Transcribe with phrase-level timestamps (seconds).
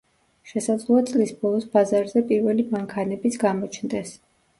[0.51, 4.15] შესაძლოა წლის ბოლოს, ბაზარზე პირველი მანქანებიც გამოჩნდეს.